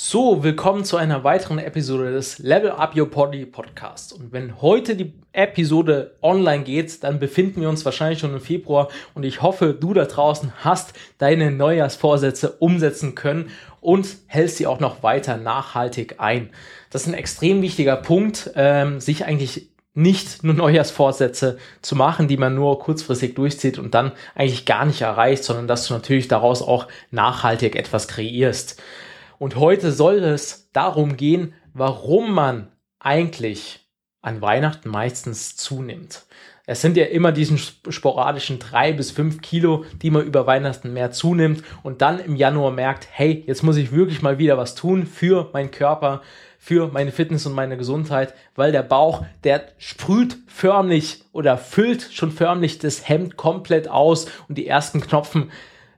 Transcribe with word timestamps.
So, 0.00 0.44
willkommen 0.44 0.84
zu 0.84 0.96
einer 0.96 1.24
weiteren 1.24 1.58
Episode 1.58 2.12
des 2.12 2.38
Level 2.38 2.70
Up 2.70 2.96
Your 2.96 3.10
Body 3.10 3.44
Podcast. 3.44 4.12
Und 4.12 4.30
wenn 4.30 4.62
heute 4.62 4.94
die 4.94 5.12
Episode 5.32 6.16
online 6.22 6.62
geht, 6.62 7.02
dann 7.02 7.18
befinden 7.18 7.62
wir 7.62 7.68
uns 7.68 7.84
wahrscheinlich 7.84 8.20
schon 8.20 8.32
im 8.32 8.40
Februar 8.40 8.90
und 9.14 9.24
ich 9.24 9.42
hoffe, 9.42 9.74
du 9.74 9.94
da 9.94 10.04
draußen 10.04 10.52
hast 10.58 10.92
deine 11.18 11.50
Neujahrsvorsätze 11.50 12.52
umsetzen 12.60 13.16
können 13.16 13.50
und 13.80 14.06
hältst 14.28 14.58
sie 14.58 14.68
auch 14.68 14.78
noch 14.78 15.02
weiter 15.02 15.36
nachhaltig 15.36 16.14
ein. 16.18 16.50
Das 16.90 17.02
ist 17.02 17.08
ein 17.08 17.14
extrem 17.14 17.60
wichtiger 17.60 17.96
Punkt, 17.96 18.52
ähm, 18.54 19.00
sich 19.00 19.24
eigentlich 19.24 19.68
nicht 19.94 20.44
nur 20.44 20.54
Neujahrsvorsätze 20.54 21.58
zu 21.82 21.96
machen, 21.96 22.28
die 22.28 22.36
man 22.36 22.54
nur 22.54 22.78
kurzfristig 22.78 23.34
durchzieht 23.34 23.80
und 23.80 23.94
dann 23.94 24.12
eigentlich 24.36 24.64
gar 24.64 24.86
nicht 24.86 25.00
erreicht, 25.00 25.42
sondern 25.42 25.66
dass 25.66 25.88
du 25.88 25.94
natürlich 25.94 26.28
daraus 26.28 26.62
auch 26.62 26.86
nachhaltig 27.10 27.74
etwas 27.74 28.06
kreierst. 28.06 28.80
Und 29.38 29.56
heute 29.56 29.92
soll 29.92 30.16
es 30.16 30.70
darum 30.72 31.16
gehen, 31.16 31.54
warum 31.72 32.32
man 32.32 32.72
eigentlich 32.98 33.88
an 34.20 34.42
Weihnachten 34.42 34.88
meistens 34.90 35.56
zunimmt. 35.56 36.26
Es 36.66 36.82
sind 36.82 36.98
ja 36.98 37.06
immer 37.06 37.32
diesen 37.32 37.56
sporadischen 37.56 38.58
drei 38.58 38.92
bis 38.92 39.10
fünf 39.10 39.40
Kilo, 39.40 39.86
die 40.02 40.10
man 40.10 40.26
über 40.26 40.46
Weihnachten 40.46 40.92
mehr 40.92 41.12
zunimmt 41.12 41.62
und 41.82 42.02
dann 42.02 42.18
im 42.18 42.36
Januar 42.36 42.72
merkt, 42.72 43.08
hey, 43.10 43.42
jetzt 43.46 43.62
muss 43.62 43.78
ich 43.78 43.90
wirklich 43.90 44.20
mal 44.20 44.38
wieder 44.38 44.58
was 44.58 44.74
tun 44.74 45.06
für 45.06 45.48
meinen 45.54 45.70
Körper, 45.70 46.20
für 46.58 46.88
meine 46.88 47.12
Fitness 47.12 47.46
und 47.46 47.54
meine 47.54 47.78
Gesundheit, 47.78 48.34
weil 48.54 48.70
der 48.70 48.82
Bauch, 48.82 49.24
der 49.44 49.68
sprüht 49.78 50.36
förmlich 50.46 51.24
oder 51.32 51.56
füllt 51.56 52.10
schon 52.12 52.32
förmlich 52.32 52.78
das 52.78 53.08
Hemd 53.08 53.38
komplett 53.38 53.88
aus 53.88 54.26
und 54.48 54.58
die 54.58 54.66
ersten 54.66 55.00
Knopfen 55.00 55.50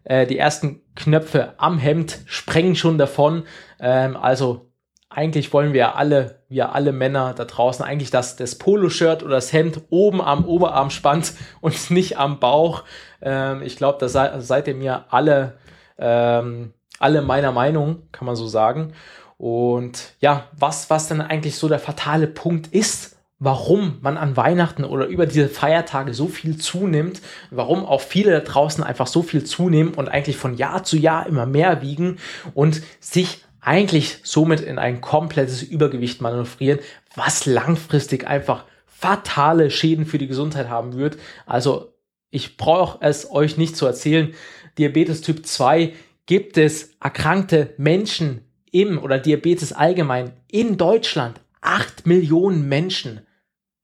äh, 0.04 0.26
die 0.26 0.38
ersten 0.38 0.82
Knöpfe 0.94 1.54
am 1.58 1.78
Hemd 1.78 2.20
sprengen 2.26 2.76
schon 2.76 2.98
davon. 2.98 3.44
Ähm, 3.78 4.16
also 4.16 4.70
eigentlich 5.08 5.52
wollen 5.52 5.72
wir 5.72 5.96
alle, 5.96 6.42
wir 6.48 6.74
alle 6.74 6.92
Männer 6.92 7.34
da 7.34 7.44
draußen, 7.44 7.84
eigentlich, 7.84 8.10
dass 8.10 8.36
das 8.36 8.54
Poloshirt 8.54 9.22
oder 9.22 9.34
das 9.34 9.52
Hemd 9.52 9.82
oben 9.90 10.20
am 10.22 10.44
Oberarm 10.44 10.90
spannt 10.90 11.32
und 11.60 11.90
nicht 11.90 12.18
am 12.18 12.38
Bauch. 12.38 12.84
Ähm, 13.20 13.62
ich 13.62 13.76
glaube, 13.76 13.98
da 13.98 14.08
sei, 14.08 14.40
seid 14.40 14.68
ihr 14.68 14.74
mir 14.74 15.06
alle, 15.10 15.58
ähm, 15.98 16.72
alle 16.98 17.22
meiner 17.22 17.52
Meinung, 17.52 18.08
kann 18.12 18.26
man 18.26 18.36
so 18.36 18.46
sagen. 18.46 18.92
Und 19.36 20.14
ja, 20.20 20.48
was, 20.52 20.90
was 20.90 21.08
dann 21.08 21.20
eigentlich 21.20 21.56
so 21.56 21.66
der 21.66 21.78
fatale 21.78 22.26
Punkt 22.26 22.68
ist, 22.68 23.16
warum 23.40 23.98
man 24.02 24.18
an 24.18 24.36
Weihnachten 24.36 24.84
oder 24.84 25.06
über 25.06 25.26
diese 25.26 25.48
Feiertage 25.48 26.12
so 26.12 26.28
viel 26.28 26.58
zunimmt, 26.58 27.22
warum 27.50 27.84
auch 27.86 28.02
viele 28.02 28.32
da 28.32 28.40
draußen 28.40 28.84
einfach 28.84 29.06
so 29.06 29.22
viel 29.22 29.44
zunehmen 29.44 29.94
und 29.94 30.08
eigentlich 30.08 30.36
von 30.36 30.56
Jahr 30.56 30.84
zu 30.84 30.98
Jahr 30.98 31.26
immer 31.26 31.46
mehr 31.46 31.80
wiegen 31.80 32.18
und 32.54 32.82
sich 33.00 33.42
eigentlich 33.62 34.18
somit 34.22 34.60
in 34.60 34.78
ein 34.78 35.00
komplettes 35.00 35.62
Übergewicht 35.62 36.20
manövrieren, 36.20 36.80
was 37.16 37.46
langfristig 37.46 38.26
einfach 38.26 38.64
fatale 38.86 39.70
Schäden 39.70 40.04
für 40.04 40.18
die 40.18 40.26
Gesundheit 40.26 40.68
haben 40.68 40.96
wird. 40.96 41.16
Also 41.46 41.94
ich 42.30 42.58
brauche 42.58 42.98
es 43.00 43.30
euch 43.30 43.56
nicht 43.56 43.74
zu 43.74 43.86
erzählen. 43.86 44.34
Diabetes 44.76 45.22
Typ 45.22 45.46
2 45.46 45.94
gibt 46.26 46.58
es 46.58 46.94
erkrankte 47.02 47.72
Menschen 47.78 48.42
im 48.70 48.98
oder 48.98 49.18
Diabetes 49.18 49.72
allgemein 49.72 50.32
in 50.50 50.76
Deutschland. 50.76 51.40
8 51.62 52.06
Millionen 52.06 52.68
Menschen. 52.68 53.20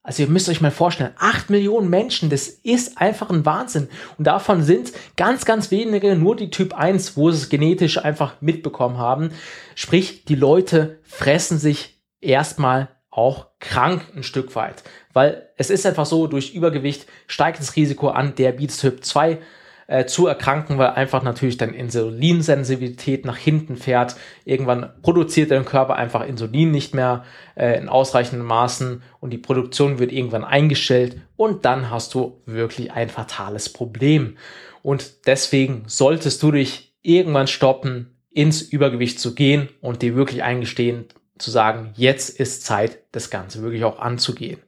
Also 0.06 0.22
ihr 0.22 0.28
müsst 0.28 0.48
euch 0.48 0.60
mal 0.60 0.70
vorstellen, 0.70 1.10
acht 1.18 1.50
Millionen 1.50 1.90
Menschen, 1.90 2.30
das 2.30 2.46
ist 2.46 2.96
einfach 2.98 3.28
ein 3.28 3.44
Wahnsinn. 3.44 3.88
Und 4.16 4.28
davon 4.28 4.62
sind 4.62 4.92
ganz, 5.16 5.44
ganz 5.44 5.72
wenige 5.72 6.14
nur 6.14 6.36
die 6.36 6.50
Typ 6.50 6.74
1, 6.74 7.16
wo 7.16 7.32
sie 7.32 7.38
es 7.38 7.48
genetisch 7.48 7.98
einfach 7.98 8.40
mitbekommen 8.40 8.98
haben. 8.98 9.30
Sprich, 9.74 10.24
die 10.24 10.36
Leute 10.36 11.00
fressen 11.02 11.58
sich 11.58 12.00
erstmal 12.20 12.88
auch 13.10 13.48
krank 13.58 14.02
ein 14.14 14.22
Stück 14.22 14.54
weit. 14.54 14.84
Weil 15.12 15.48
es 15.56 15.70
ist 15.70 15.84
einfach 15.84 16.06
so, 16.06 16.28
durch 16.28 16.54
Übergewicht 16.54 17.06
steigt 17.26 17.58
das 17.58 17.74
Risiko 17.74 18.10
an 18.10 18.36
Diabetes 18.36 18.78
Typ 18.78 19.04
2 19.04 19.38
äh, 19.86 20.06
zu 20.06 20.26
erkranken, 20.26 20.78
weil 20.78 20.90
einfach 20.90 21.22
natürlich 21.22 21.56
dann 21.56 21.72
Insulinsensitivität 21.72 23.24
nach 23.24 23.36
hinten 23.36 23.76
fährt. 23.76 24.16
Irgendwann 24.44 24.90
produziert 25.02 25.50
dein 25.50 25.64
Körper 25.64 25.96
einfach 25.96 26.26
Insulin 26.26 26.70
nicht 26.70 26.94
mehr 26.94 27.24
äh, 27.54 27.78
in 27.78 27.88
ausreichenden 27.88 28.46
Maßen 28.46 29.02
und 29.20 29.30
die 29.30 29.38
Produktion 29.38 29.98
wird 29.98 30.12
irgendwann 30.12 30.44
eingestellt 30.44 31.18
und 31.36 31.64
dann 31.64 31.90
hast 31.90 32.14
du 32.14 32.40
wirklich 32.46 32.92
ein 32.92 33.08
fatales 33.08 33.68
Problem. 33.68 34.36
Und 34.82 35.26
deswegen 35.26 35.84
solltest 35.86 36.42
du 36.42 36.52
dich 36.52 36.94
irgendwann 37.02 37.46
stoppen, 37.46 38.12
ins 38.30 38.60
Übergewicht 38.60 39.18
zu 39.18 39.34
gehen 39.34 39.70
und 39.80 40.02
dir 40.02 40.14
wirklich 40.14 40.42
eingestehen, 40.42 41.06
zu 41.38 41.50
sagen, 41.50 41.92
jetzt 41.94 42.38
ist 42.38 42.64
Zeit, 42.64 42.98
das 43.12 43.30
Ganze 43.30 43.62
wirklich 43.62 43.84
auch 43.84 43.98
anzugehen. 43.98 44.60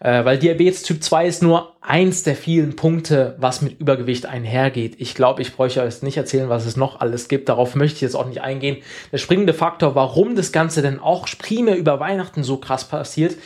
Äh, 0.00 0.24
weil 0.24 0.38
Diabetes 0.38 0.82
Typ 0.82 1.02
2 1.02 1.26
ist 1.26 1.42
nur 1.42 1.76
eins 1.82 2.22
der 2.22 2.34
vielen 2.34 2.74
Punkte, 2.74 3.36
was 3.38 3.60
mit 3.60 3.78
Übergewicht 3.78 4.24
einhergeht. 4.24 4.96
Ich 4.98 5.14
glaube, 5.14 5.42
ich 5.42 5.54
bräuchte 5.54 5.82
euch 5.82 6.02
nicht 6.02 6.16
erzählen, 6.16 6.48
was 6.48 6.64
es 6.64 6.76
noch 6.76 7.00
alles 7.00 7.28
gibt. 7.28 7.50
Darauf 7.50 7.74
möchte 7.74 7.96
ich 7.96 8.00
jetzt 8.00 8.16
auch 8.16 8.26
nicht 8.26 8.40
eingehen. 8.40 8.78
Der 9.12 9.18
springende 9.18 9.52
Faktor, 9.52 9.94
warum 9.94 10.36
das 10.36 10.52
Ganze 10.52 10.80
denn 10.80 10.98
auch 10.98 11.28
primär 11.38 11.76
über 11.76 12.00
Weihnachten 12.00 12.42
so 12.42 12.56
krass 12.56 12.88
passiert, 12.88 13.36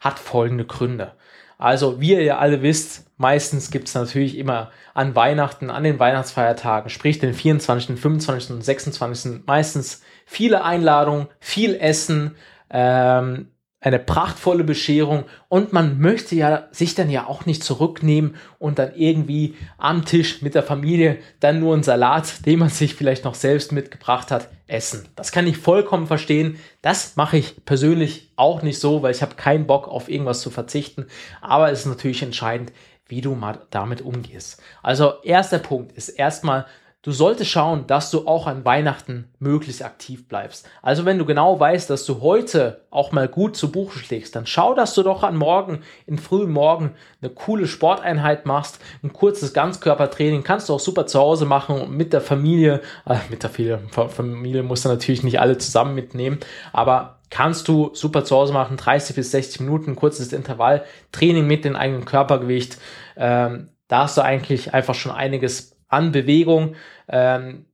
hat 0.00 0.20
folgende 0.20 0.64
Gründe. 0.64 1.12
Also, 1.58 2.00
wie 2.00 2.12
ihr 2.12 2.22
ja 2.22 2.38
alle 2.38 2.62
wisst, 2.62 3.06
meistens 3.16 3.70
gibt 3.70 3.88
es 3.88 3.94
natürlich 3.94 4.38
immer 4.38 4.70
an 4.92 5.16
Weihnachten, 5.16 5.70
an 5.70 5.82
den 5.82 5.98
Weihnachtsfeiertagen, 5.98 6.90
sprich 6.90 7.18
den 7.18 7.34
24., 7.34 7.98
25. 7.98 8.50
und 8.50 8.62
26. 8.62 9.46
meistens 9.46 10.02
viele 10.26 10.62
Einladungen, 10.62 11.28
viel 11.40 11.74
Essen, 11.74 12.36
ähm, 12.70 13.48
eine 13.84 13.98
prachtvolle 13.98 14.64
Bescherung 14.64 15.24
und 15.48 15.74
man 15.74 16.00
möchte 16.00 16.34
ja 16.34 16.68
sich 16.70 16.94
dann 16.94 17.10
ja 17.10 17.26
auch 17.26 17.44
nicht 17.44 17.62
zurücknehmen 17.62 18.36
und 18.58 18.78
dann 18.78 18.94
irgendwie 18.94 19.56
am 19.76 20.06
Tisch 20.06 20.40
mit 20.40 20.54
der 20.54 20.62
Familie 20.62 21.18
dann 21.40 21.60
nur 21.60 21.74
einen 21.74 21.82
Salat, 21.82 22.46
den 22.46 22.60
man 22.60 22.70
sich 22.70 22.94
vielleicht 22.94 23.24
noch 23.24 23.34
selbst 23.34 23.72
mitgebracht 23.72 24.30
hat, 24.30 24.48
essen. 24.66 25.06
Das 25.16 25.32
kann 25.32 25.46
ich 25.46 25.58
vollkommen 25.58 26.06
verstehen. 26.06 26.58
Das 26.80 27.16
mache 27.16 27.36
ich 27.36 27.62
persönlich 27.66 28.30
auch 28.36 28.62
nicht 28.62 28.78
so, 28.78 29.02
weil 29.02 29.12
ich 29.12 29.20
habe 29.20 29.34
keinen 29.34 29.66
Bock 29.66 29.86
auf 29.86 30.08
irgendwas 30.08 30.40
zu 30.40 30.48
verzichten. 30.48 31.04
Aber 31.42 31.70
es 31.70 31.80
ist 31.80 31.86
natürlich 31.86 32.22
entscheidend, 32.22 32.72
wie 33.06 33.20
du 33.20 33.34
mal 33.34 33.66
damit 33.68 34.00
umgehst. 34.00 34.62
Also 34.82 35.20
erster 35.22 35.58
Punkt 35.58 35.92
ist 35.92 36.08
erstmal 36.08 36.64
Du 37.04 37.12
solltest 37.12 37.50
schauen, 37.50 37.86
dass 37.86 38.10
du 38.10 38.26
auch 38.26 38.46
an 38.46 38.64
Weihnachten 38.64 39.28
möglichst 39.38 39.84
aktiv 39.84 40.26
bleibst. 40.26 40.66
Also 40.80 41.04
wenn 41.04 41.18
du 41.18 41.26
genau 41.26 41.60
weißt, 41.60 41.90
dass 41.90 42.06
du 42.06 42.22
heute 42.22 42.80
auch 42.90 43.12
mal 43.12 43.28
gut 43.28 43.58
zu 43.58 43.70
Buche 43.70 43.98
schlägst, 43.98 44.34
dann 44.34 44.46
schau, 44.46 44.72
dass 44.72 44.94
du 44.94 45.02
doch 45.02 45.22
an 45.22 45.36
morgen, 45.36 45.80
in 46.06 46.16
frühen 46.16 46.50
Morgen, 46.50 46.92
eine 47.20 47.30
coole 47.30 47.66
Sporteinheit 47.66 48.46
machst, 48.46 48.78
ein 49.02 49.12
kurzes 49.12 49.52
Ganzkörpertraining, 49.52 50.44
kannst 50.44 50.70
du 50.70 50.72
auch 50.72 50.80
super 50.80 51.06
zu 51.06 51.18
Hause 51.18 51.44
machen 51.44 51.94
mit 51.94 52.14
der 52.14 52.22
Familie, 52.22 52.80
äh, 53.04 53.16
mit 53.28 53.42
der 53.42 53.50
Familie, 53.50 53.80
Familie 53.90 54.62
musst 54.62 54.86
du 54.86 54.88
natürlich 54.88 55.22
nicht 55.22 55.40
alle 55.40 55.58
zusammen 55.58 55.94
mitnehmen, 55.94 56.40
aber 56.72 57.18
kannst 57.28 57.68
du 57.68 57.90
super 57.92 58.24
zu 58.24 58.34
Hause 58.34 58.54
machen, 58.54 58.78
30 58.78 59.14
bis 59.14 59.30
60 59.30 59.60
Minuten, 59.60 59.94
kurzes 59.94 60.32
Intervall, 60.32 60.86
Training 61.12 61.46
mit 61.46 61.66
dem 61.66 61.76
eigenen 61.76 62.06
Körpergewicht, 62.06 62.78
ähm, 63.18 63.68
da 63.88 64.04
hast 64.04 64.16
du 64.16 64.22
eigentlich 64.22 64.72
einfach 64.72 64.94
schon 64.94 65.12
einiges 65.12 65.73
an 65.94 66.12
Bewegung. 66.12 66.74
Ähm, 67.08 67.66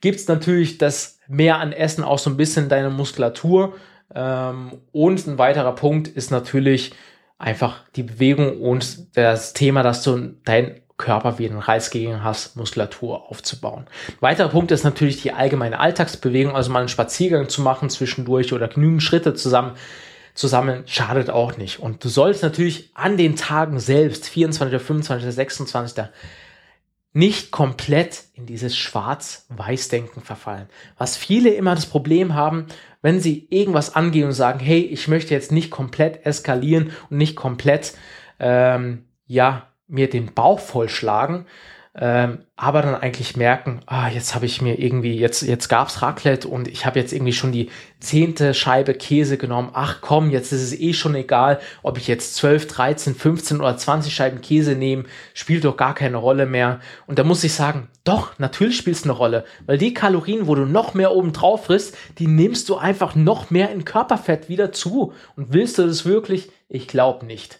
Gibt 0.00 0.18
es 0.18 0.28
natürlich 0.28 0.78
das 0.78 1.20
mehr 1.28 1.58
an 1.58 1.72
Essen 1.72 2.04
auch 2.04 2.18
so 2.18 2.28
ein 2.30 2.36
bisschen 2.36 2.68
deine 2.68 2.90
Muskulatur. 2.90 3.74
Ähm, 4.14 4.80
und 4.92 5.26
ein 5.26 5.38
weiterer 5.38 5.74
Punkt 5.74 6.08
ist 6.08 6.30
natürlich 6.30 6.92
einfach 7.38 7.80
die 7.96 8.02
Bewegung 8.02 8.60
und 8.60 9.16
das 9.16 9.52
Thema, 9.52 9.82
dass 9.82 10.02
du 10.02 10.34
dein 10.44 10.80
Körper 10.96 11.38
wie 11.38 11.48
einen 11.48 11.58
Reiz 11.58 11.90
gegen 11.90 12.22
hast, 12.22 12.56
Muskulatur 12.56 13.30
aufzubauen. 13.30 13.86
Weiterer 14.20 14.48
Punkt 14.48 14.70
ist 14.70 14.84
natürlich 14.84 15.22
die 15.22 15.32
allgemeine 15.32 15.80
Alltagsbewegung, 15.80 16.54
also 16.54 16.70
mal 16.70 16.80
einen 16.80 16.88
Spaziergang 16.88 17.48
zu 17.48 17.62
machen 17.62 17.90
zwischendurch 17.90 18.52
oder 18.52 18.68
genügend 18.68 19.02
Schritte 19.02 19.34
zusammen 19.34 19.72
zusammen 20.34 20.84
schadet 20.86 21.30
auch 21.30 21.56
nicht. 21.56 21.80
Und 21.80 22.04
du 22.04 22.08
sollst 22.08 22.42
natürlich 22.42 22.90
an 22.94 23.16
den 23.16 23.36
Tagen 23.36 23.78
selbst, 23.78 24.28
24., 24.28 24.80
25., 24.80 25.34
26., 25.34 26.04
nicht 27.12 27.50
komplett 27.50 28.24
in 28.32 28.46
dieses 28.46 28.76
Schwarz-Weiß-Denken 28.76 30.22
verfallen. 30.22 30.68
Was 30.96 31.16
viele 31.16 31.50
immer 31.50 31.74
das 31.74 31.86
Problem 31.86 32.34
haben, 32.34 32.66
wenn 33.02 33.20
sie 33.20 33.46
irgendwas 33.50 33.94
angehen 33.94 34.26
und 34.26 34.32
sagen, 34.32 34.60
hey, 34.60 34.80
ich 34.80 35.08
möchte 35.08 35.34
jetzt 35.34 35.52
nicht 35.52 35.70
komplett 35.70 36.24
eskalieren 36.24 36.92
und 37.10 37.18
nicht 37.18 37.36
komplett, 37.36 37.94
ähm, 38.38 39.04
ja, 39.26 39.68
mir 39.88 40.08
den 40.08 40.32
Bauch 40.32 40.60
vollschlagen, 40.60 41.46
ähm, 41.94 42.38
aber 42.56 42.80
dann 42.80 42.94
eigentlich 42.94 43.36
merken, 43.36 43.80
ah, 43.84 44.08
jetzt 44.08 44.34
habe 44.34 44.46
ich 44.46 44.62
mir 44.62 44.78
irgendwie, 44.78 45.18
jetzt, 45.18 45.42
jetzt 45.42 45.68
gab's 45.68 46.00
Raclette 46.00 46.48
und 46.48 46.66
ich 46.66 46.86
habe 46.86 46.98
jetzt 46.98 47.12
irgendwie 47.12 47.34
schon 47.34 47.52
die 47.52 47.68
zehnte 48.00 48.54
Scheibe 48.54 48.94
Käse 48.94 49.36
genommen. 49.36 49.70
Ach 49.74 50.00
komm, 50.00 50.30
jetzt 50.30 50.52
ist 50.52 50.62
es 50.62 50.80
eh 50.80 50.94
schon 50.94 51.14
egal, 51.14 51.60
ob 51.82 51.98
ich 51.98 52.08
jetzt 52.08 52.36
12, 52.36 52.66
13, 52.66 53.14
15 53.14 53.60
oder 53.60 53.76
20 53.76 54.14
Scheiben 54.14 54.40
Käse 54.40 54.74
nehme, 54.74 55.04
spielt 55.34 55.66
doch 55.66 55.76
gar 55.76 55.94
keine 55.94 56.16
Rolle 56.16 56.46
mehr. 56.46 56.80
Und 57.06 57.18
da 57.18 57.24
muss 57.24 57.44
ich 57.44 57.52
sagen, 57.52 57.88
doch, 58.04 58.38
natürlich 58.38 58.78
spielt 58.78 58.96
es 58.96 59.04
eine 59.04 59.12
Rolle, 59.12 59.44
weil 59.66 59.76
die 59.76 59.92
Kalorien, 59.92 60.46
wo 60.46 60.54
du 60.54 60.64
noch 60.64 60.94
mehr 60.94 61.12
oben 61.12 61.34
drauf 61.34 61.66
frisst, 61.66 61.94
die 62.18 62.26
nimmst 62.26 62.70
du 62.70 62.76
einfach 62.76 63.14
noch 63.14 63.50
mehr 63.50 63.70
in 63.70 63.84
Körperfett 63.84 64.48
wieder 64.48 64.72
zu. 64.72 65.12
Und 65.36 65.52
willst 65.52 65.76
du 65.76 65.86
das 65.86 66.06
wirklich? 66.06 66.50
Ich 66.70 66.88
glaube 66.88 67.26
nicht 67.26 67.58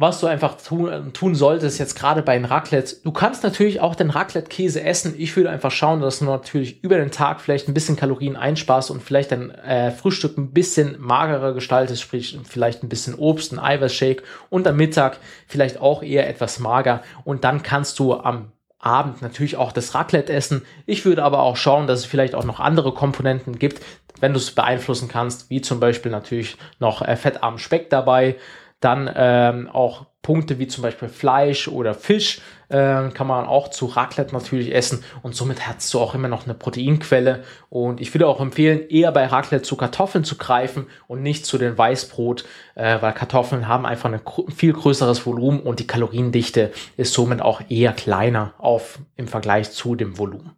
was 0.00 0.18
du 0.18 0.26
einfach 0.26 0.56
tun, 0.56 1.12
tun 1.12 1.34
solltest, 1.34 1.78
jetzt 1.78 1.94
gerade 1.94 2.22
bei 2.22 2.34
den 2.34 2.46
Raclette. 2.46 2.96
Du 3.04 3.12
kannst 3.12 3.42
natürlich 3.42 3.82
auch 3.82 3.94
den 3.94 4.08
Raclette-Käse 4.08 4.82
essen. 4.82 5.14
Ich 5.18 5.36
würde 5.36 5.50
einfach 5.50 5.70
schauen, 5.70 6.00
dass 6.00 6.20
du 6.20 6.24
natürlich 6.24 6.82
über 6.82 6.96
den 6.96 7.10
Tag 7.10 7.42
vielleicht 7.42 7.68
ein 7.68 7.74
bisschen 7.74 7.96
Kalorien 7.96 8.34
einsparst 8.34 8.90
und 8.90 9.02
vielleicht 9.02 9.30
dein 9.30 9.50
äh, 9.50 9.90
Frühstück 9.90 10.38
ein 10.38 10.52
bisschen 10.52 10.96
magerer 10.98 11.52
gestaltest, 11.52 12.00
sprich 12.00 12.38
vielleicht 12.44 12.82
ein 12.82 12.88
bisschen 12.88 13.14
Obst, 13.14 13.52
ein 13.52 13.58
Eiweißshake 13.58 14.22
und 14.48 14.66
am 14.66 14.78
Mittag 14.78 15.18
vielleicht 15.46 15.82
auch 15.82 16.02
eher 16.02 16.30
etwas 16.30 16.60
mager. 16.60 17.02
Und 17.24 17.44
dann 17.44 17.62
kannst 17.62 17.98
du 17.98 18.14
am 18.14 18.52
Abend 18.78 19.20
natürlich 19.20 19.58
auch 19.58 19.70
das 19.70 19.94
Raclette 19.94 20.32
essen. 20.32 20.62
Ich 20.86 21.04
würde 21.04 21.22
aber 21.22 21.40
auch 21.42 21.58
schauen, 21.58 21.86
dass 21.86 21.98
es 21.98 22.06
vielleicht 22.06 22.34
auch 22.34 22.44
noch 22.44 22.58
andere 22.58 22.94
Komponenten 22.94 23.58
gibt, 23.58 23.82
wenn 24.20 24.32
du 24.32 24.38
es 24.38 24.52
beeinflussen 24.52 25.08
kannst, 25.08 25.50
wie 25.50 25.60
zum 25.60 25.78
Beispiel 25.78 26.10
natürlich 26.10 26.56
noch 26.78 27.02
äh, 27.02 27.16
fettarmen 27.16 27.58
Speck 27.58 27.90
dabei, 27.90 28.36
dann 28.80 29.10
ähm, 29.14 29.68
auch 29.68 30.06
Punkte 30.22 30.58
wie 30.58 30.66
zum 30.66 30.82
Beispiel 30.82 31.08
Fleisch 31.08 31.66
oder 31.66 31.94
Fisch 31.94 32.40
äh, 32.68 33.08
kann 33.08 33.26
man 33.26 33.46
auch 33.46 33.68
zu 33.68 33.86
Raclette 33.86 34.34
natürlich 34.34 34.74
essen 34.74 35.02
und 35.22 35.34
somit 35.34 35.66
hast 35.66 35.92
du 35.94 35.98
auch 35.98 36.14
immer 36.14 36.28
noch 36.28 36.44
eine 36.44 36.54
Proteinquelle. 36.54 37.42
Und 37.70 38.00
ich 38.00 38.12
würde 38.14 38.26
auch 38.26 38.40
empfehlen, 38.40 38.88
eher 38.88 39.12
bei 39.12 39.26
Raclette 39.26 39.62
zu 39.62 39.76
Kartoffeln 39.76 40.24
zu 40.24 40.36
greifen 40.36 40.86
und 41.06 41.22
nicht 41.22 41.46
zu 41.46 41.56
den 41.56 41.76
Weißbrot, 41.76 42.44
äh, 42.74 43.00
weil 43.00 43.14
Kartoffeln 43.14 43.66
haben 43.66 43.86
einfach 43.86 44.12
ein 44.12 44.20
viel 44.54 44.74
größeres 44.74 45.24
Volumen 45.24 45.60
und 45.60 45.80
die 45.80 45.86
Kaloriendichte 45.86 46.70
ist 46.96 47.14
somit 47.14 47.40
auch 47.40 47.62
eher 47.70 47.92
kleiner 47.92 48.54
auf 48.58 48.98
im 49.16 49.26
Vergleich 49.26 49.70
zu 49.70 49.94
dem 49.94 50.18
Volumen. 50.18 50.52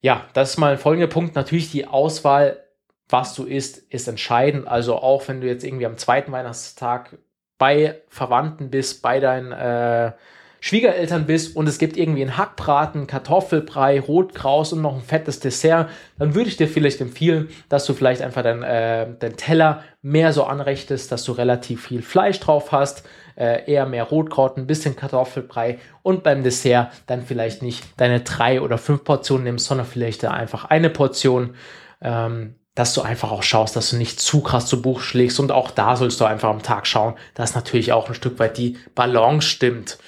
Ja, 0.00 0.26
das 0.34 0.50
ist 0.50 0.56
mal 0.58 0.72
ein 0.72 0.78
folgender 0.78 1.08
Punkt. 1.08 1.36
Natürlich 1.36 1.70
die 1.70 1.86
Auswahl 1.86 2.65
was 3.08 3.34
du 3.34 3.44
isst, 3.44 3.78
ist 3.90 4.08
entscheidend. 4.08 4.66
Also 4.66 4.96
auch 4.96 5.28
wenn 5.28 5.40
du 5.40 5.46
jetzt 5.46 5.64
irgendwie 5.64 5.86
am 5.86 5.96
zweiten 5.96 6.32
Weihnachtstag 6.32 7.18
bei 7.58 8.02
Verwandten 8.08 8.70
bist, 8.70 9.02
bei 9.02 9.20
deinen 9.20 9.52
äh, 9.52 10.12
Schwiegereltern 10.60 11.26
bist 11.26 11.54
und 11.54 11.68
es 11.68 11.78
gibt 11.78 11.96
irgendwie 11.96 12.22
einen 12.22 12.36
Hackbraten, 12.36 13.06
Kartoffelbrei, 13.06 14.00
Rotkraus 14.00 14.72
und 14.72 14.82
noch 14.82 14.96
ein 14.96 15.02
fettes 15.02 15.38
Dessert, 15.38 15.90
dann 16.18 16.34
würde 16.34 16.48
ich 16.48 16.56
dir 16.56 16.66
vielleicht 16.66 17.00
empfehlen, 17.00 17.50
dass 17.68 17.84
du 17.86 17.94
vielleicht 17.94 18.20
einfach 18.20 18.42
deinen 18.42 18.62
äh, 18.62 19.06
dein 19.18 19.36
Teller 19.36 19.84
mehr 20.02 20.32
so 20.32 20.44
anrichtest, 20.44 21.12
dass 21.12 21.24
du 21.24 21.32
relativ 21.32 21.86
viel 21.86 22.02
Fleisch 22.02 22.40
drauf 22.40 22.72
hast, 22.72 23.06
äh, 23.36 23.70
eher 23.70 23.86
mehr 23.86 24.04
Rotkraut, 24.04 24.56
ein 24.56 24.66
bisschen 24.66 24.96
Kartoffelbrei 24.96 25.78
und 26.02 26.24
beim 26.24 26.42
Dessert 26.42 26.90
dann 27.06 27.22
vielleicht 27.22 27.62
nicht 27.62 27.84
deine 27.96 28.20
drei 28.20 28.60
oder 28.60 28.78
fünf 28.78 29.04
Portionen 29.04 29.44
nimmst, 29.44 29.66
sondern 29.66 29.86
vielleicht 29.86 30.24
einfach 30.24 30.64
eine 30.64 30.90
Portion. 30.90 31.54
Ähm, 32.00 32.56
dass 32.76 32.92
du 32.92 33.00
einfach 33.00 33.32
auch 33.32 33.42
schaust, 33.42 33.74
dass 33.74 33.90
du 33.90 33.96
nicht 33.96 34.20
zu 34.20 34.42
krass 34.42 34.66
zu 34.66 34.82
Buch 34.82 35.00
schlägst. 35.00 35.40
Und 35.40 35.50
auch 35.50 35.70
da 35.70 35.96
sollst 35.96 36.20
du 36.20 36.26
einfach 36.26 36.50
am 36.50 36.62
Tag 36.62 36.86
schauen, 36.86 37.14
dass 37.34 37.54
natürlich 37.54 37.92
auch 37.92 38.08
ein 38.08 38.14
Stück 38.14 38.38
weit 38.38 38.58
die 38.58 38.78
Balance 38.94 39.48
stimmt. 39.48 39.98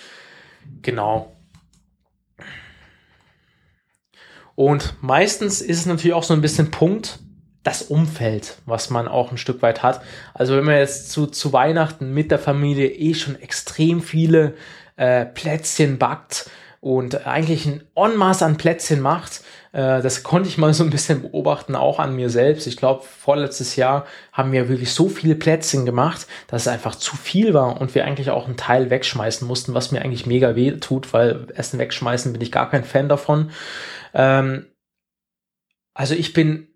Genau. 0.83 1.33
Und 4.55 4.95
meistens 5.01 5.63
ist 5.63 5.79
es 5.79 5.87
natürlich 5.87 6.15
auch 6.15 6.23
so 6.23 6.35
ein 6.35 6.43
bisschen 6.43 6.71
Punkt, 6.71 7.21
das 7.63 7.83
Umfeld, 7.83 8.59
was 8.67 8.91
man 8.91 9.09
auch 9.09 9.31
ein 9.31 9.39
Stück 9.39 9.63
weit 9.63 9.83
hat. 9.83 10.03
Also 10.35 10.55
wenn 10.55 10.65
man 10.65 10.77
jetzt 10.77 11.11
zu, 11.11 11.27
zu 11.27 11.53
Weihnachten 11.55 12.13
mit 12.13 12.31
der 12.31 12.39
Familie 12.39 12.89
eh 12.89 13.15
schon 13.15 13.41
extrem 13.41 14.03
viele 14.03 14.55
äh, 14.97 15.25
Plätzchen 15.25 15.99
backt 15.99 16.51
und 16.81 17.27
eigentlich 17.27 17.65
ein 17.65 17.83
En 17.95 18.21
an 18.21 18.57
Plätzchen 18.59 19.01
macht, 19.01 19.43
das 19.79 20.25
konnte 20.25 20.49
ich 20.49 20.59
mal 20.59 20.75
so 20.75 20.83
ein 20.83 20.91
bisschen 20.91 21.23
beobachten, 21.23 21.77
auch 21.77 22.01
an 22.01 22.17
mir 22.17 22.31
selbst. 22.31 22.67
Ich 22.67 22.77
glaube, 22.77 23.05
vorletztes 23.05 23.77
Jahr 23.77 24.07
haben 24.33 24.51
wir 24.51 24.69
wirklich 24.69 24.93
so 24.93 25.09
viele 25.09 25.37
Plätzchen 25.37 25.87
gemacht, 25.87 26.27
dass 26.49 26.63
es 26.63 26.69
einfach 26.69 26.97
zu 26.97 27.17
viel 27.17 27.55
war 27.55 27.81
und 27.81 27.95
wir 27.95 28.05
eigentlich 28.05 28.31
auch 28.31 28.47
einen 28.47 28.57
Teil 28.57 28.91
wegschmeißen 28.91 29.47
mussten, 29.47 29.75
was 29.75 29.93
mir 29.93 30.03
eigentlich 30.03 30.27
mega 30.27 30.57
weh 30.57 30.73
tut, 30.73 31.13
weil 31.13 31.47
Essen 31.55 31.79
wegschmeißen 31.79 32.33
bin 32.33 32.43
ich 32.43 32.51
gar 32.51 32.69
kein 32.69 32.83
Fan 32.83 33.09
davon. 33.09 33.53
Ähm, 34.15 34.67
also 35.95 36.15
ich 36.15 36.33
bin 36.33 36.69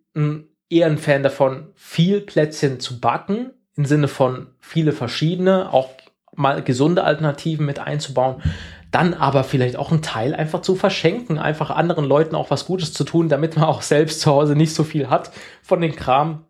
eher 0.68 0.86
ein 0.86 0.98
Fan 0.98 1.22
davon, 1.22 1.72
viel 1.74 2.20
Plätzchen 2.20 2.78
zu 2.78 3.00
backen, 3.00 3.50
im 3.74 3.84
Sinne 3.84 4.06
von 4.06 4.48
viele 4.60 4.92
verschiedene, 4.92 5.72
auch 5.72 5.90
mal 6.34 6.62
gesunde 6.62 7.04
Alternativen 7.04 7.66
mit 7.66 7.78
einzubauen, 7.78 8.42
dann 8.92 9.14
aber 9.14 9.42
vielleicht 9.42 9.76
auch 9.76 9.90
einen 9.90 10.02
Teil 10.02 10.34
einfach 10.34 10.60
zu 10.62 10.76
verschenken, 10.76 11.38
einfach 11.38 11.70
anderen 11.70 12.04
Leuten 12.04 12.36
auch 12.36 12.50
was 12.50 12.66
Gutes 12.66 12.92
zu 12.92 13.04
tun, 13.04 13.28
damit 13.28 13.56
man 13.56 13.64
auch 13.64 13.82
selbst 13.82 14.20
zu 14.20 14.30
Hause 14.30 14.54
nicht 14.54 14.74
so 14.74 14.84
viel 14.84 15.10
hat 15.10 15.32
von 15.62 15.80
den 15.80 15.96
Kram. 15.96 16.44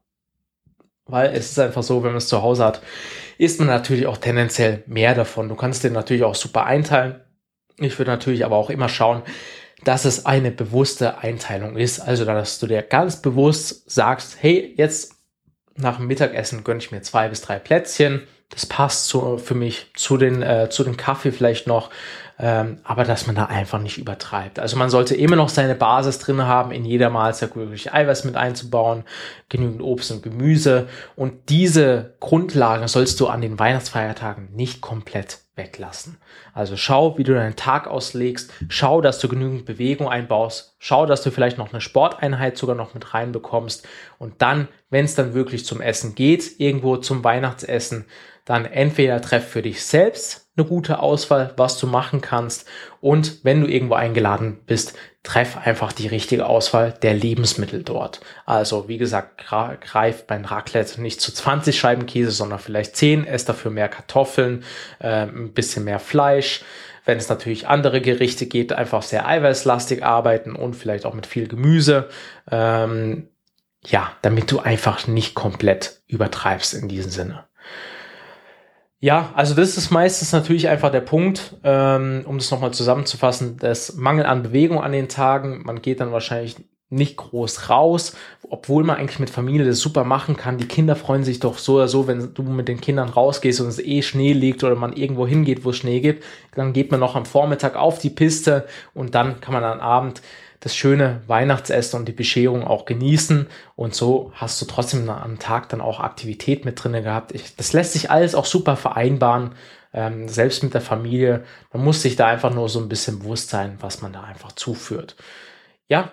Weil 1.07 1.31
es 1.35 1.53
ist 1.53 1.59
einfach 1.59 1.83
so, 1.83 2.03
wenn 2.03 2.11
man 2.11 2.19
es 2.19 2.29
zu 2.29 2.43
Hause 2.43 2.65
hat, 2.65 2.83
isst 3.39 3.61
man 3.61 3.69
natürlich 3.69 4.07
auch 4.07 4.19
tendenziell 4.19 4.83
mehr 4.87 5.15
davon. 5.15 5.49
Du 5.49 5.55
kannst 5.55 5.85
den 5.85 5.93
natürlich 5.93 6.25
auch 6.25 6.35
super 6.35 6.65
einteilen. 6.65 7.21
Ich 7.79 7.99
würde 7.99 8.11
natürlich 8.11 8.45
aber 8.45 8.57
auch 8.57 8.71
immer 8.71 8.89
schauen, 8.89 9.23
dass 9.85 10.05
es 10.05 10.27
eine 10.27 10.51
bewusste 10.51 11.19
Einteilung 11.19 11.77
ist. 11.77 12.01
Also, 12.01 12.25
dass 12.25 12.59
du 12.59 12.67
dir 12.67 12.83
ganz 12.83 13.23
bewusst 13.23 13.91
sagst, 13.91 14.37
hey, 14.41 14.75
jetzt 14.77 15.15
nach 15.77 15.97
dem 15.97 16.07
Mittagessen 16.07 16.65
gönne 16.65 16.81
ich 16.81 16.93
mir 16.93 17.03
zwei 17.03 17.29
bis 17.29 17.41
drei 17.41 17.59
Plätzchen. 17.59 18.23
Das 18.53 18.67
passt 18.67 19.09
zu, 19.09 19.39
für 19.39 19.55
mich 19.55 19.91
zu 19.95 20.17
den, 20.17 20.43
äh, 20.43 20.69
zu 20.71 20.85
den 20.85 20.97
Kaffee 20.97 21.33
vielleicht 21.33 21.67
noch 21.67 21.91
ähm, 22.43 22.81
aber 22.83 23.05
dass 23.05 23.27
man 23.29 23.37
da 23.37 23.45
einfach 23.45 23.79
nicht 23.79 23.99
übertreibt. 23.99 24.59
Also 24.59 24.77
man 24.77 24.91
sollte 24.91 25.15
immer 25.15 25.37
noch 25.37 25.49
seine 25.49 25.77
Basis 25.77 26.19
drin 26.19 26.43
haben, 26.43 26.73
in 26.73 26.85
jeder 26.85 27.09
Mahlzeit 27.09 27.55
wirklich 27.55 27.93
Eiweiß 27.93 28.25
mit 28.25 28.37
einzubauen, 28.37 29.05
genügend 29.49 29.81
Obst 29.81 30.11
und 30.11 30.25
Gemüse 30.25 30.89
und 31.15 31.49
diese 31.51 32.15
Grundlagen 32.19 32.89
sollst 32.89 33.21
du 33.21 33.29
an 33.29 33.43
den 33.43 33.61
Weihnachtsfeiertagen 33.61 34.49
nicht 34.55 34.81
komplett 34.81 35.39
weglassen. 35.55 36.17
Also 36.53 36.77
schau, 36.77 37.17
wie 37.19 37.25
du 37.25 37.35
deinen 37.35 37.57
Tag 37.57 37.87
auslegst, 37.87 38.51
schau, 38.69 39.03
dass 39.03 39.19
du 39.21 39.29
genügend 39.29 39.67
Bewegung 39.67 40.09
einbaust, 40.09 40.75
schau, 40.79 41.07
dass 41.07 41.23
du 41.23 41.31
vielleicht 41.31 41.59
noch 41.59 41.73
eine 41.73 41.83
Sporteinheit 41.83 42.57
sogar 42.57 42.75
noch 42.75 42.95
mit 42.95 43.15
reinbekommst 43.15 43.87
und 44.19 44.41
dann, 44.41 44.67
wenn 44.91 45.05
es 45.05 45.15
dann 45.15 45.35
wirklich 45.35 45.65
zum 45.67 45.81
Essen 45.81 46.15
geht, 46.15 46.59
irgendwo 46.59 46.97
zum 46.97 47.23
Weihnachtsessen, 47.23 48.07
dann 48.45 48.65
entweder 48.65 49.21
treff 49.21 49.49
für 49.49 49.63
dich 49.63 49.85
selbst 49.85 50.43
eine 50.57 50.67
gute 50.67 50.99
Auswahl, 50.99 51.55
was 51.57 51.79
du 51.79 51.87
machen 51.87 52.21
kannst. 52.21 52.67
Und 53.01 53.43
wenn 53.45 53.63
du 53.63 53.67
irgendwo 53.67 53.95
eingeladen 53.95 54.61
bist, 54.67 54.95
treff 55.23 55.57
einfach 55.57 55.93
die 55.93 56.09
richtige 56.09 56.47
Auswahl 56.47 56.93
der 56.93 57.15
Lebensmittel 57.15 57.83
dort. 57.85 58.21
Also, 58.45 58.89
wie 58.89 58.99
gesagt, 58.99 59.39
greif 59.49 60.27
beim 60.27 60.45
Raclette 60.45 61.01
nicht 61.01 61.21
zu 61.21 61.33
20 61.33 61.79
Scheiben 61.79 62.07
Käse, 62.07 62.33
sondern 62.33 62.59
vielleicht 62.59 62.97
10. 62.97 63.27
Ess 63.27 63.45
dafür 63.45 63.71
mehr 63.71 63.89
Kartoffeln, 63.89 64.65
äh, 64.99 65.27
ein 65.27 65.53
bisschen 65.53 65.85
mehr 65.85 66.01
Fleisch. 66.01 66.63
Wenn 67.05 67.19
es 67.19 67.29
natürlich 67.29 67.67
andere 67.67 68.01
Gerichte 68.01 68.47
geht, 68.47 68.73
einfach 68.73 69.03
sehr 69.03 69.27
eiweißlastig 69.27 70.05
arbeiten 70.05 70.55
und 70.55 70.75
vielleicht 70.75 71.07
auch 71.07 71.15
mit 71.15 71.27
viel 71.27 71.49
Gemüse. 71.49 72.09
Ähm, 72.51 73.29
ja, 73.85 74.13
damit 74.23 74.51
du 74.53 74.61
einfach 74.61 75.09
nicht 75.09 75.35
komplett 75.35 76.03
übertreibst 76.07 76.75
in 76.75 76.89
diesem 76.89 77.11
Sinne. 77.11 77.47
Ja, 79.05 79.33
also 79.35 79.55
das 79.57 79.77
ist 79.77 79.91
meistens 79.91 80.31
natürlich 80.31 80.69
einfach 80.69 80.93
der 80.93 81.01
Punkt, 81.01 81.57
ähm, 81.65 82.23
um 82.25 82.39
das 82.39 82.53
nochmal 82.53 82.73
zusammenzufassen, 82.73 83.57
das 83.59 83.97
Mangel 83.97 84.25
an 84.25 84.45
Bewegung 84.45 84.81
an 84.81 84.93
den 84.93 85.09
Tagen. 85.09 85.63
Man 85.65 85.83
geht 85.83 85.99
dann 85.99 86.13
wahrscheinlich 86.13 86.55
nicht 86.89 87.17
groß 87.17 87.69
raus, 87.69 88.15
obwohl 88.49 88.85
man 88.85 88.99
eigentlich 88.99 89.19
mit 89.19 89.31
Familie 89.31 89.67
das 89.67 89.81
super 89.81 90.05
machen 90.05 90.37
kann. 90.37 90.57
Die 90.57 90.69
Kinder 90.69 90.95
freuen 90.95 91.25
sich 91.25 91.41
doch 91.41 91.59
so 91.59 91.77
oder 91.77 91.89
so, 91.89 92.07
wenn 92.07 92.33
du 92.33 92.45
mit 92.45 92.69
den 92.69 92.81
Kindern 92.81 93.09
rausgehst 93.09 93.61
und 93.61 93.67
es 93.67 93.81
eh 93.81 94.03
Schnee 94.03 94.35
liegt 94.35 94.63
oder 94.63 94.77
man 94.77 94.93
irgendwo 94.93 95.27
hingeht, 95.27 95.65
wo 95.65 95.71
es 95.71 95.79
Schnee 95.79 95.99
gibt. 95.99 96.23
Dann 96.55 96.73
geht 96.73 96.93
man 96.93 97.01
noch 97.01 97.17
am 97.17 97.27
Vormittag 97.27 97.75
auf 97.75 97.99
die 97.99 98.11
Piste 98.11 98.67
und 98.95 99.17
dann 99.17 99.41
kann 99.41 99.53
man 99.55 99.65
am 99.65 99.81
Abend 99.81 100.23
das 100.63 100.77
schöne 100.77 101.23
Weihnachtsessen 101.27 101.99
und 101.99 102.07
die 102.07 102.13
Bescherung 102.13 102.65
auch 102.65 102.85
genießen. 102.85 103.49
Und 103.75 103.97
so 103.97 104.33
hast 104.35 104.63
du 104.63 104.67
trotzdem 104.67 105.11
am 105.11 105.41
Tag 105.41 105.69
dann 105.69 105.81
auch 105.81 105.99
Aktivität 105.99 106.65
mit 106.65 106.83
drinne 106.83 107.03
gehabt. 107.03 107.33
Ich, 107.35 107.57
das 107.57 107.73
lässt 107.73 107.95
sich 107.95 108.13
alles 108.13 108.37
auch 108.37 108.45
super 108.45 108.77
vereinbaren, 108.77 109.57
ähm, 109.93 110.29
selbst 110.29 110.63
mit 110.63 110.73
der 110.73 110.81
Familie. 110.81 111.43
Man 111.73 111.83
muss 111.83 112.03
sich 112.03 112.15
da 112.15 112.29
einfach 112.29 112.55
nur 112.55 112.69
so 112.69 112.79
ein 112.79 112.89
bisschen 112.89 113.19
bewusst 113.19 113.51
sein, 113.51 113.77
was 113.81 114.03
man 114.03 114.13
da 114.13 114.23
einfach 114.23 114.53
zuführt. 114.53 115.17
Ja, 115.89 116.13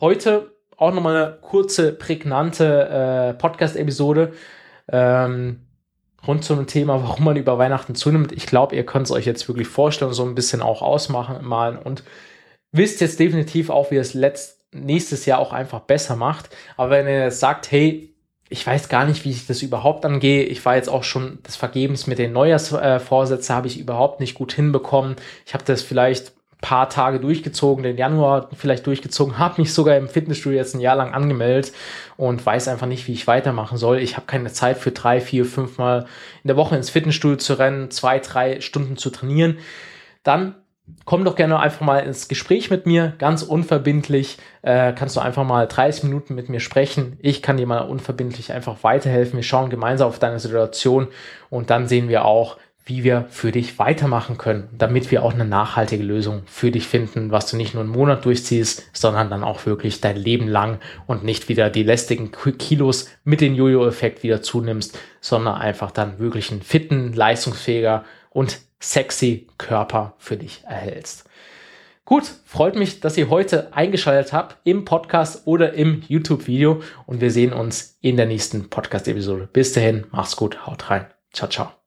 heute 0.00 0.56
auch 0.78 0.94
nochmal 0.94 1.16
eine 1.16 1.38
kurze, 1.42 1.92
prägnante 1.92 2.88
äh, 2.88 3.34
Podcast-Episode. 3.34 4.32
Ähm, 4.88 5.66
rund 6.26 6.44
zu 6.44 6.54
einem 6.54 6.66
Thema, 6.66 7.02
warum 7.02 7.26
man 7.26 7.36
über 7.36 7.58
Weihnachten 7.58 7.94
zunimmt. 7.94 8.32
Ich 8.32 8.46
glaube, 8.46 8.74
ihr 8.74 8.86
könnt 8.86 9.04
es 9.04 9.12
euch 9.12 9.26
jetzt 9.26 9.46
wirklich 9.48 9.68
vorstellen, 9.68 10.14
so 10.14 10.24
ein 10.24 10.34
bisschen 10.34 10.62
auch 10.62 10.80
ausmachen, 10.80 11.44
malen 11.44 11.76
und 11.76 12.04
wisst 12.72 13.00
jetzt 13.00 13.20
definitiv 13.20 13.70
auch, 13.70 13.90
wie 13.90 13.96
es 13.96 14.14
letzt, 14.14 14.60
nächstes 14.72 15.26
Jahr 15.26 15.38
auch 15.38 15.52
einfach 15.52 15.80
besser 15.80 16.16
macht. 16.16 16.50
Aber 16.76 16.90
wenn 16.90 17.06
ihr 17.06 17.30
sagt, 17.30 17.70
hey, 17.70 18.14
ich 18.48 18.66
weiß 18.66 18.90
gar 18.90 19.06
nicht, 19.06 19.24
wie 19.24 19.30
ich 19.30 19.46
das 19.46 19.62
überhaupt 19.62 20.04
angehe. 20.04 20.44
Ich 20.44 20.62
war 20.66 20.76
jetzt 20.76 20.90
auch 20.90 21.04
schon 21.04 21.38
das 21.42 21.56
Vergebens 21.56 22.06
mit 22.06 22.18
den 22.18 22.32
Neujahrsvorsätzen, 22.32 23.54
habe 23.54 23.66
ich 23.66 23.80
überhaupt 23.80 24.20
nicht 24.20 24.34
gut 24.34 24.52
hinbekommen. 24.52 25.16
Ich 25.46 25.54
habe 25.54 25.64
das 25.64 25.80
vielleicht 25.80 26.34
paar 26.62 26.88
Tage 26.88 27.18
durchgezogen, 27.18 27.82
den 27.82 27.98
Januar 27.98 28.48
vielleicht 28.56 28.86
durchgezogen, 28.86 29.36
habe 29.38 29.60
mich 29.60 29.74
sogar 29.74 29.96
im 29.96 30.08
Fitnessstudio 30.08 30.58
jetzt 30.58 30.74
ein 30.74 30.80
Jahr 30.80 30.96
lang 30.96 31.12
angemeldet 31.12 31.72
und 32.16 32.44
weiß 32.44 32.68
einfach 32.68 32.86
nicht, 32.86 33.08
wie 33.08 33.12
ich 33.12 33.26
weitermachen 33.26 33.76
soll. 33.76 33.98
Ich 33.98 34.16
habe 34.16 34.26
keine 34.26 34.50
Zeit 34.52 34.78
für 34.78 34.92
drei, 34.92 35.20
vier, 35.20 35.44
fünf 35.44 35.76
Mal 35.76 36.06
in 36.44 36.48
der 36.48 36.56
Woche 36.56 36.76
ins 36.76 36.88
Fitnessstudio 36.88 37.36
zu 37.36 37.54
rennen, 37.54 37.90
zwei, 37.90 38.20
drei 38.20 38.60
Stunden 38.60 38.96
zu 38.96 39.10
trainieren. 39.10 39.58
Dann 40.22 40.54
komm 41.04 41.24
doch 41.24 41.36
gerne 41.36 41.58
einfach 41.58 41.84
mal 41.84 42.00
ins 42.00 42.28
Gespräch 42.28 42.70
mit 42.70 42.86
mir, 42.86 43.12
ganz 43.18 43.42
unverbindlich. 43.42 44.38
Äh, 44.62 44.92
kannst 44.92 45.16
du 45.16 45.20
einfach 45.20 45.44
mal 45.44 45.66
30 45.66 46.04
Minuten 46.04 46.34
mit 46.34 46.48
mir 46.48 46.60
sprechen. 46.60 47.18
Ich 47.20 47.42
kann 47.42 47.56
dir 47.56 47.66
mal 47.66 47.80
unverbindlich 47.80 48.52
einfach 48.52 48.82
weiterhelfen. 48.82 49.36
Wir 49.36 49.42
schauen 49.42 49.70
gemeinsam 49.70 50.08
auf 50.08 50.18
deine 50.18 50.38
Situation 50.38 51.08
und 51.50 51.70
dann 51.70 51.88
sehen 51.88 52.08
wir 52.08 52.24
auch, 52.24 52.56
wie 52.84 53.04
wir 53.04 53.26
für 53.30 53.52
dich 53.52 53.78
weitermachen 53.78 54.38
können, 54.38 54.68
damit 54.76 55.10
wir 55.10 55.22
auch 55.22 55.32
eine 55.32 55.44
nachhaltige 55.44 56.02
Lösung 56.02 56.42
für 56.46 56.72
dich 56.72 56.88
finden, 56.88 57.30
was 57.30 57.48
du 57.48 57.56
nicht 57.56 57.74
nur 57.74 57.84
einen 57.84 57.92
Monat 57.92 58.24
durchziehst, 58.24 58.90
sondern 58.92 59.30
dann 59.30 59.44
auch 59.44 59.66
wirklich 59.66 60.00
dein 60.00 60.16
Leben 60.16 60.48
lang 60.48 60.78
und 61.06 61.22
nicht 61.22 61.48
wieder 61.48 61.70
die 61.70 61.84
lästigen 61.84 62.32
Kilos 62.32 63.08
mit 63.22 63.40
dem 63.40 63.54
Jojo-Effekt 63.54 64.24
wieder 64.24 64.42
zunimmst, 64.42 64.98
sondern 65.20 65.54
einfach 65.54 65.92
dann 65.92 66.18
wirklich 66.18 66.50
einen 66.50 66.62
fitten, 66.62 67.12
leistungsfähiger 67.12 68.04
und 68.32 68.60
sexy 68.80 69.46
Körper 69.58 70.14
für 70.18 70.36
dich 70.36 70.64
erhältst. 70.64 71.24
Gut, 72.04 72.24
freut 72.44 72.74
mich, 72.74 73.00
dass 73.00 73.16
ihr 73.16 73.30
heute 73.30 73.72
eingeschaltet 73.72 74.32
habt 74.32 74.56
im 74.64 74.84
Podcast 74.84 75.46
oder 75.46 75.72
im 75.74 76.02
YouTube-Video 76.08 76.82
und 77.06 77.20
wir 77.20 77.30
sehen 77.30 77.52
uns 77.52 77.96
in 78.00 78.16
der 78.16 78.26
nächsten 78.26 78.68
Podcast-Episode. 78.68 79.48
Bis 79.52 79.72
dahin, 79.72 80.06
mach's 80.10 80.36
gut, 80.36 80.66
haut 80.66 80.90
rein. 80.90 81.06
Ciao, 81.32 81.48
ciao. 81.48 81.81